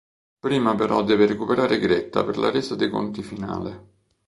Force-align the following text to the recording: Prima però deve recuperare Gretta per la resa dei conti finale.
Prima 0.39 0.73
però 0.73 1.03
deve 1.03 1.27
recuperare 1.27 1.77
Gretta 1.77 2.23
per 2.25 2.35
la 2.39 2.49
resa 2.49 2.73
dei 2.75 2.89
conti 2.89 3.21
finale. 3.21 3.89